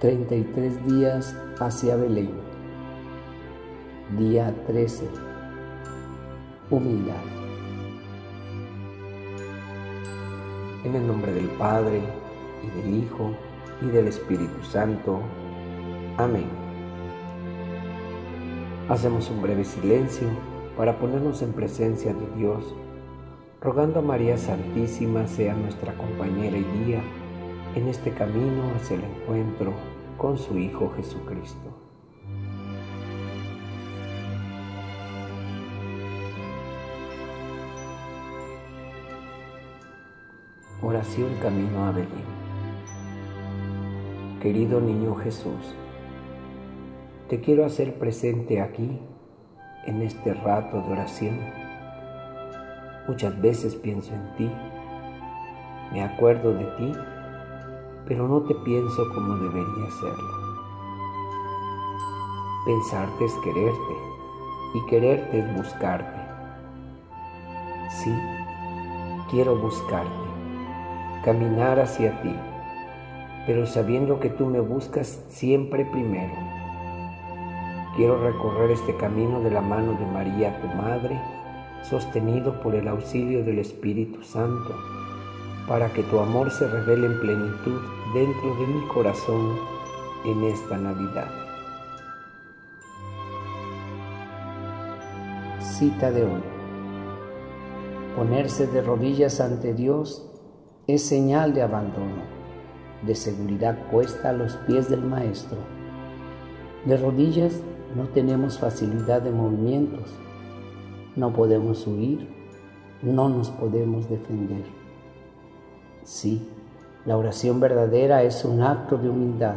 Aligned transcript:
33 0.00 0.86
días 0.86 1.36
hacia 1.58 1.94
Belén. 1.94 2.30
Día 4.18 4.54
13. 4.66 5.04
Humildad. 6.70 7.16
En 10.84 10.94
el 10.94 11.06
nombre 11.06 11.34
del 11.34 11.50
Padre, 11.50 12.00
y 12.62 12.80
del 12.80 13.04
Hijo, 13.04 13.32
y 13.82 13.90
del 13.90 14.08
Espíritu 14.08 14.64
Santo. 14.64 15.20
Amén. 16.16 16.46
Hacemos 18.88 19.28
un 19.28 19.42
breve 19.42 19.66
silencio 19.66 20.28
para 20.78 20.98
ponernos 20.98 21.42
en 21.42 21.52
presencia 21.52 22.14
de 22.14 22.38
Dios, 22.38 22.74
rogando 23.60 23.98
a 23.98 24.02
María 24.02 24.38
Santísima 24.38 25.26
sea 25.26 25.52
nuestra 25.52 25.92
compañera 25.92 26.56
y 26.56 26.64
guía 26.64 27.02
en 27.74 27.86
este 27.86 28.10
camino 28.12 28.72
hacia 28.74 28.96
el 28.96 29.04
encuentro 29.04 29.72
con 30.18 30.36
su 30.36 30.58
Hijo 30.58 30.92
Jesucristo. 30.96 31.70
Oración 40.82 41.28
Camino 41.40 41.86
a 41.86 41.92
Belén. 41.92 42.40
Querido 44.42 44.80
niño 44.80 45.14
Jesús, 45.16 45.74
te 47.28 47.40
quiero 47.40 47.64
hacer 47.64 47.98
presente 47.98 48.60
aquí, 48.60 48.98
en 49.86 50.02
este 50.02 50.34
rato 50.34 50.82
de 50.82 50.92
oración. 50.92 51.38
Muchas 53.06 53.40
veces 53.40 53.76
pienso 53.76 54.12
en 54.14 54.36
ti, 54.36 54.50
me 55.92 56.02
acuerdo 56.02 56.54
de 56.54 56.64
ti 56.76 56.92
pero 58.10 58.26
no 58.26 58.40
te 58.40 58.56
pienso 58.56 59.08
como 59.14 59.36
debería 59.36 59.88
serlo. 60.00 60.34
Pensarte 62.66 63.24
es 63.24 63.32
quererte 63.34 63.94
y 64.74 64.86
quererte 64.86 65.38
es 65.38 65.56
buscarte. 65.56 66.20
Sí, 67.88 68.12
quiero 69.30 69.54
buscarte, 69.54 70.10
caminar 71.24 71.78
hacia 71.78 72.20
ti, 72.20 72.34
pero 73.46 73.64
sabiendo 73.64 74.18
que 74.18 74.30
tú 74.30 74.46
me 74.46 74.58
buscas 74.58 75.24
siempre 75.28 75.84
primero. 75.84 76.34
Quiero 77.94 78.20
recorrer 78.24 78.72
este 78.72 78.96
camino 78.96 79.40
de 79.40 79.52
la 79.52 79.60
mano 79.60 79.92
de 79.92 80.06
María, 80.06 80.60
tu 80.60 80.66
Madre, 80.76 81.16
sostenido 81.88 82.60
por 82.60 82.74
el 82.74 82.88
auxilio 82.88 83.44
del 83.44 83.60
Espíritu 83.60 84.20
Santo 84.24 84.74
para 85.68 85.92
que 85.92 86.02
tu 86.02 86.18
amor 86.18 86.50
se 86.50 86.66
revele 86.66 87.06
en 87.06 87.20
plenitud 87.20 87.99
dentro 88.14 88.56
de 88.56 88.66
mi 88.66 88.86
corazón 88.88 89.56
en 90.24 90.42
esta 90.42 90.76
Navidad. 90.76 91.30
Cita 95.60 96.10
de 96.10 96.24
hoy. 96.24 96.42
Ponerse 98.16 98.66
de 98.66 98.82
rodillas 98.82 99.40
ante 99.40 99.74
Dios 99.74 100.28
es 100.88 101.06
señal 101.06 101.54
de 101.54 101.62
abandono, 101.62 102.24
de 103.06 103.14
seguridad 103.14 103.78
puesta 103.92 104.30
a 104.30 104.32
los 104.32 104.56
pies 104.56 104.90
del 104.90 105.02
Maestro. 105.02 105.58
De 106.86 106.96
rodillas 106.96 107.62
no 107.94 108.08
tenemos 108.08 108.58
facilidad 108.58 109.22
de 109.22 109.30
movimientos, 109.30 110.10
no 111.14 111.32
podemos 111.32 111.86
huir, 111.86 112.28
no 113.02 113.28
nos 113.28 113.50
podemos 113.50 114.08
defender. 114.08 114.64
Sí, 116.02 116.48
la 117.06 117.16
oración 117.16 117.60
verdadera 117.60 118.22
es 118.22 118.44
un 118.44 118.60
acto 118.60 118.98
de 118.98 119.08
humildad, 119.08 119.56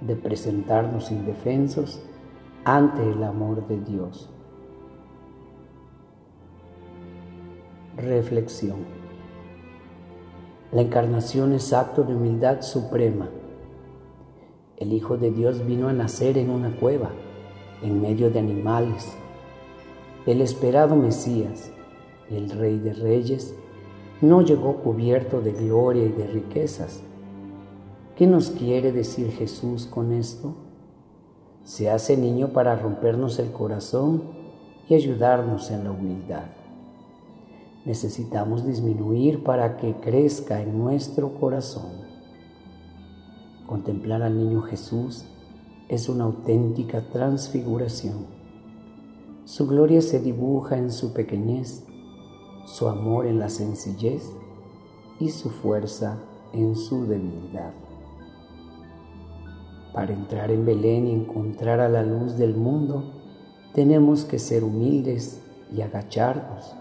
de 0.00 0.14
presentarnos 0.14 1.10
indefensos 1.10 2.00
ante 2.64 3.02
el 3.02 3.22
amor 3.24 3.66
de 3.66 3.80
Dios. 3.80 4.30
Reflexión. 7.96 8.78
La 10.70 10.82
encarnación 10.82 11.52
es 11.52 11.72
acto 11.72 12.02
de 12.02 12.14
humildad 12.14 12.62
suprema. 12.62 13.28
El 14.76 14.92
Hijo 14.92 15.16
de 15.16 15.30
Dios 15.30 15.64
vino 15.66 15.88
a 15.88 15.92
nacer 15.92 16.38
en 16.38 16.50
una 16.50 16.74
cueva, 16.76 17.10
en 17.82 18.00
medio 18.00 18.30
de 18.30 18.38
animales. 18.38 19.16
El 20.26 20.40
esperado 20.40 20.96
Mesías, 20.96 21.70
el 22.30 22.50
Rey 22.50 22.78
de 22.78 22.92
Reyes, 22.92 23.54
no 24.28 24.42
llegó 24.42 24.76
cubierto 24.78 25.40
de 25.40 25.52
gloria 25.52 26.04
y 26.04 26.12
de 26.12 26.26
riquezas. 26.26 27.00
¿Qué 28.16 28.26
nos 28.26 28.50
quiere 28.50 28.92
decir 28.92 29.30
Jesús 29.30 29.86
con 29.86 30.12
esto? 30.12 30.54
Se 31.64 31.90
hace 31.90 32.16
niño 32.16 32.52
para 32.52 32.76
rompernos 32.76 33.38
el 33.38 33.52
corazón 33.52 34.22
y 34.88 34.94
ayudarnos 34.94 35.70
en 35.70 35.84
la 35.84 35.90
humildad. 35.90 36.44
Necesitamos 37.84 38.66
disminuir 38.66 39.42
para 39.42 39.76
que 39.76 39.94
crezca 39.94 40.60
en 40.62 40.78
nuestro 40.78 41.34
corazón. 41.34 41.90
Contemplar 43.66 44.22
al 44.22 44.38
niño 44.38 44.62
Jesús 44.62 45.24
es 45.88 46.08
una 46.08 46.24
auténtica 46.24 47.08
transfiguración. 47.10 48.26
Su 49.44 49.66
gloria 49.66 50.00
se 50.00 50.20
dibuja 50.20 50.78
en 50.78 50.90
su 50.90 51.12
pequeñez 51.12 51.84
su 52.64 52.88
amor 52.88 53.26
en 53.26 53.38
la 53.38 53.48
sencillez 53.48 54.30
y 55.20 55.30
su 55.30 55.50
fuerza 55.50 56.18
en 56.52 56.76
su 56.76 57.06
debilidad. 57.06 57.72
Para 59.92 60.12
entrar 60.12 60.50
en 60.50 60.64
Belén 60.64 61.06
y 61.06 61.12
encontrar 61.12 61.80
a 61.80 61.88
la 61.88 62.02
luz 62.02 62.36
del 62.36 62.54
mundo, 62.54 63.04
tenemos 63.74 64.24
que 64.24 64.38
ser 64.38 64.64
humildes 64.64 65.40
y 65.72 65.82
agacharnos, 65.82 66.74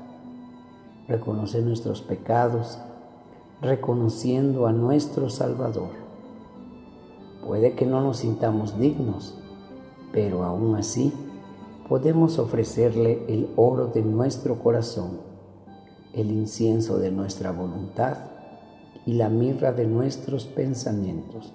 reconocer 1.08 1.64
nuestros 1.64 2.02
pecados, 2.02 2.80
reconociendo 3.62 4.68
a 4.68 4.72
nuestro 4.72 5.30
Salvador. 5.30 5.92
Puede 7.46 7.74
que 7.74 7.86
no 7.86 8.02
nos 8.02 8.18
sintamos 8.18 8.80
dignos, 8.80 9.38
pero 10.12 10.44
aún 10.44 10.76
así 10.76 11.14
podemos 11.90 12.40
ofrecerle 12.40 13.26
el 13.28 13.50
oro 13.56 13.88
de 13.88 14.02
nuestro 14.02 14.60
corazón 14.60 15.33
el 16.14 16.32
incienso 16.32 17.00
de 17.00 17.12
nuestra 17.12 17.52
voluntad 17.52 18.18
y 19.06 19.14
la 19.14 19.30
mirra 19.30 19.72
de 19.72 19.86
nuestros 19.86 20.46
pensamientos. 20.46 21.54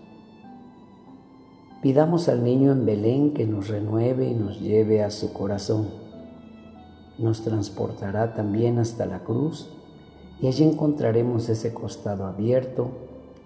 Pidamos 1.80 2.28
al 2.28 2.42
niño 2.42 2.72
en 2.72 2.84
Belén 2.84 3.34
que 3.34 3.46
nos 3.46 3.68
renueve 3.68 4.28
y 4.28 4.34
nos 4.34 4.60
lleve 4.60 5.04
a 5.04 5.10
su 5.10 5.32
corazón. 5.32 5.88
Nos 7.18 7.42
transportará 7.42 8.34
también 8.34 8.78
hasta 8.78 9.06
la 9.06 9.20
cruz 9.20 9.70
y 10.40 10.48
allí 10.48 10.64
encontraremos 10.64 11.48
ese 11.48 11.72
costado 11.72 12.26
abierto 12.26 12.90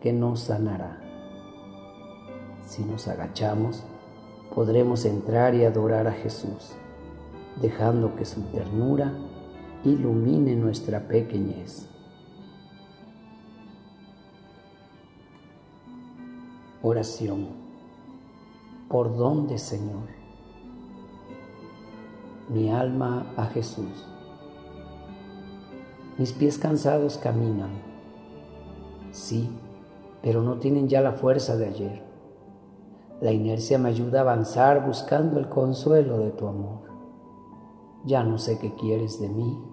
que 0.01 0.13
nos 0.13 0.41
sanará. 0.41 0.99
Si 2.67 2.85
nos 2.85 3.07
agachamos, 3.07 3.83
podremos 4.55 5.05
entrar 5.05 5.55
y 5.55 5.65
adorar 5.65 6.07
a 6.07 6.13
Jesús, 6.13 6.73
dejando 7.61 8.17
que 8.17 8.25
su 8.25 8.41
ternura 8.45 9.13
ilumine 9.85 10.55
nuestra 10.55 11.09
pequeñez. 11.09 11.89
Oración. 16.83 17.49
¿Por 18.89 19.17
dónde, 19.17 19.59
Señor? 19.59 20.09
Mi 22.49 22.71
alma 22.71 23.33
a 23.37 23.47
Jesús. 23.47 24.07
Mis 26.19 26.33
pies 26.33 26.59
cansados 26.59 27.19
caminan. 27.19 27.71
Sí, 29.11 29.51
pero 30.23 30.43
no 30.43 30.59
tienen 30.59 30.89
ya 30.89 31.01
la 31.01 31.13
fuerza 31.13 31.57
de 31.57 31.67
ayer. 31.67 32.03
La 33.21 33.33
inercia 33.33 33.79
me 33.79 33.89
ayuda 33.89 34.19
a 34.19 34.23
avanzar 34.23 34.87
buscando 34.87 35.39
el 35.39 35.49
consuelo 35.49 36.19
de 36.19 36.31
tu 36.31 36.47
amor. 36.47 36.83
Ya 38.05 38.25
no 38.25 38.39
sé 38.39 38.59
qué 38.59 38.75
quieres 38.75 39.21
de 39.21 39.29
mí, 39.29 39.72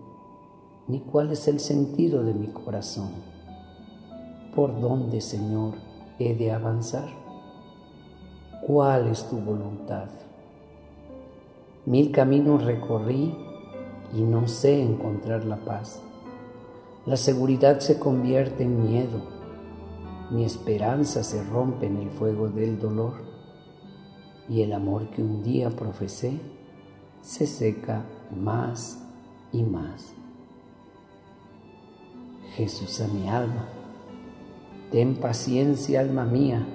ni 0.90 1.00
cuál 1.00 1.32
es 1.32 1.48
el 1.48 1.60
sentido 1.60 2.24
de 2.24 2.34
mi 2.34 2.48
corazón. 2.48 3.12
¿Por 4.56 4.82
dónde, 4.82 5.22
Señor, 5.22 5.76
he 6.18 6.34
de 6.34 6.52
avanzar? 6.52 7.08
¿Cuál 8.66 9.08
es 9.08 9.30
tu 9.30 9.38
voluntad? 9.38 10.10
Mil 11.86 12.12
caminos 12.12 12.64
recorrí 12.64 13.36
y 14.14 14.22
no 14.22 14.48
sé 14.48 14.82
encontrar 14.82 15.46
la 15.46 15.58
paz. 15.58 16.02
La 17.06 17.18
seguridad 17.18 17.80
se 17.80 18.00
convierte 18.00 18.64
en 18.64 18.84
miedo. 18.84 19.22
Mi 20.32 20.44
esperanza 20.44 21.24
se 21.24 21.44
rompe 21.44 21.86
en 21.86 21.98
el 21.98 22.10
fuego 22.10 22.50
del 22.50 22.80
dolor. 22.80 23.14
Y 24.50 24.64
el 24.64 24.74
amor 24.74 25.10
que 25.12 25.22
un 25.22 25.44
día 25.44 25.70
profesé 25.70 26.40
se 27.22 27.46
seca 27.46 28.04
más 28.36 29.04
y 29.52 29.62
más. 29.62 30.19
Jesús 32.60 33.00
a 33.00 33.08
mi 33.08 33.30
alma. 33.30 33.70
Ten 34.92 35.16
paciencia, 35.16 36.02
alma 36.02 36.26
mía, 36.26 36.68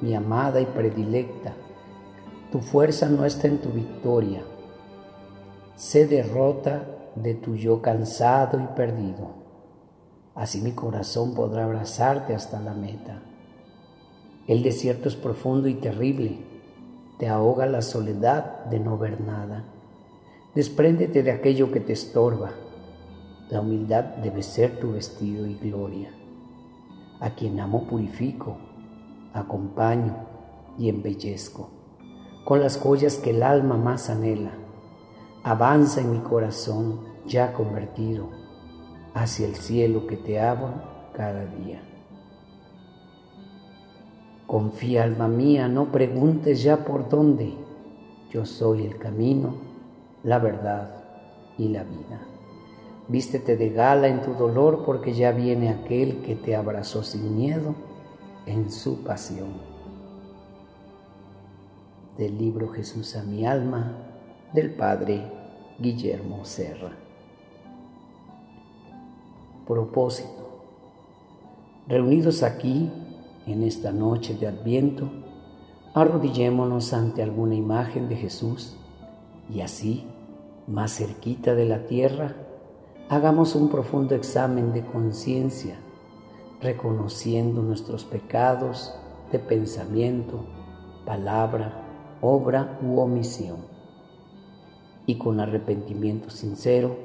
mi 0.00 0.12
amada 0.16 0.60
y 0.60 0.66
predilecta, 0.66 1.54
tu 2.50 2.58
fuerza 2.58 3.08
no 3.08 3.24
está 3.24 3.46
en 3.46 3.58
tu 3.58 3.68
victoria. 3.68 4.42
Sé 5.76 6.08
derrota 6.08 6.88
de 7.14 7.34
tu 7.34 7.54
yo 7.54 7.80
cansado 7.80 8.58
y 8.58 8.66
perdido. 8.74 9.28
Así 10.34 10.60
mi 10.60 10.72
corazón 10.72 11.34
podrá 11.34 11.66
abrazarte 11.66 12.34
hasta 12.34 12.60
la 12.60 12.74
meta. 12.74 13.22
El 14.48 14.64
desierto 14.64 15.08
es 15.08 15.14
profundo 15.14 15.68
y 15.68 15.74
terrible. 15.74 16.40
Te 17.16 17.28
ahoga 17.28 17.66
la 17.66 17.82
soledad 17.82 18.64
de 18.64 18.80
no 18.80 18.98
ver 18.98 19.20
nada. 19.20 19.66
Despréndete 20.56 21.22
de 21.22 21.30
aquello 21.30 21.70
que 21.70 21.78
te 21.78 21.92
estorba. 21.92 22.50
La 23.50 23.60
humildad 23.60 24.04
debe 24.22 24.42
ser 24.42 24.78
tu 24.78 24.92
vestido 24.92 25.46
y 25.46 25.54
gloria. 25.54 26.10
A 27.20 27.30
quien 27.30 27.60
amo 27.60 27.86
purifico, 27.86 28.58
acompaño 29.32 30.14
y 30.78 30.88
embellezco 30.88 31.70
con 32.48 32.60
las 32.60 32.78
joyas 32.78 33.16
que 33.16 33.28
el 33.28 33.42
alma 33.42 33.76
más 33.76 34.08
anhela. 34.08 34.52
Avanza 35.42 36.00
en 36.00 36.12
mi 36.12 36.18
corazón 36.20 37.00
ya 37.26 37.52
convertido 37.52 38.30
hacia 39.12 39.46
el 39.46 39.54
cielo 39.54 40.06
que 40.06 40.16
te 40.16 40.40
abro 40.40 40.72
cada 41.12 41.44
día. 41.44 41.82
Confía, 44.46 45.04
alma 45.04 45.28
mía, 45.28 45.68
no 45.68 45.92
preguntes 45.92 46.62
ya 46.62 46.86
por 46.86 47.10
dónde. 47.10 47.54
Yo 48.30 48.46
soy 48.46 48.86
el 48.86 48.96
camino, 48.96 49.56
la 50.22 50.38
verdad 50.38 51.04
y 51.58 51.68
la 51.68 51.84
vida. 51.84 52.37
Vístete 53.08 53.56
de 53.56 53.70
gala 53.70 54.08
en 54.08 54.20
tu 54.20 54.34
dolor 54.34 54.84
porque 54.84 55.14
ya 55.14 55.32
viene 55.32 55.70
aquel 55.70 56.20
que 56.20 56.36
te 56.36 56.54
abrazó 56.54 57.02
sin 57.02 57.34
miedo 57.36 57.74
en 58.44 58.70
su 58.70 59.02
pasión. 59.02 59.48
Del 62.18 62.36
libro 62.36 62.68
Jesús 62.68 63.16
a 63.16 63.22
mi 63.22 63.46
alma 63.46 63.96
del 64.52 64.74
Padre 64.74 65.22
Guillermo 65.78 66.44
Serra. 66.44 66.92
Propósito. 69.66 70.48
Reunidos 71.86 72.42
aquí 72.42 72.90
en 73.46 73.62
esta 73.62 73.90
noche 73.90 74.34
de 74.34 74.48
Adviento, 74.48 75.08
arrodillémonos 75.94 76.92
ante 76.92 77.22
alguna 77.22 77.54
imagen 77.54 78.10
de 78.10 78.16
Jesús 78.16 78.76
y 79.50 79.62
así, 79.62 80.04
más 80.66 80.92
cerquita 80.92 81.54
de 81.54 81.64
la 81.64 81.86
tierra, 81.86 82.47
hagamos 83.08 83.54
un 83.54 83.70
profundo 83.70 84.14
examen 84.14 84.72
de 84.72 84.84
conciencia, 84.84 85.76
reconociendo 86.60 87.62
nuestros 87.62 88.04
pecados 88.04 88.94
de 89.32 89.38
pensamiento, 89.38 90.44
palabra, 91.06 91.84
obra 92.20 92.78
u 92.82 92.98
omisión. 92.98 93.56
Y 95.06 95.16
con 95.16 95.40
arrepentimiento 95.40 96.28
sincero, 96.28 96.96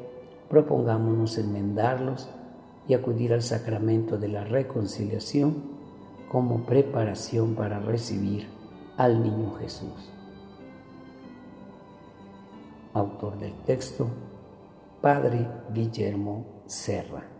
propongámonos 0.49 1.37
enmendarlos 1.37 2.27
y 2.85 2.95
acudir 2.95 3.31
al 3.31 3.41
sacramento 3.41 4.17
de 4.17 4.27
la 4.27 4.43
reconciliación 4.43 5.55
como 6.29 6.65
preparación 6.65 7.55
para 7.55 7.79
recibir 7.79 8.47
al 8.97 9.23
niño 9.23 9.53
Jesús. 9.53 10.11
Autor 12.93 13.39
del 13.39 13.53
texto, 13.65 14.07
Padre 15.03 15.65
Guillermo 15.73 16.63
Serra. 16.65 17.32